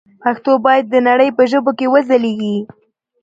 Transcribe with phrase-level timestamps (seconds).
[0.23, 2.57] پښتو باید د نړۍ په ژبو کې وځلېږي.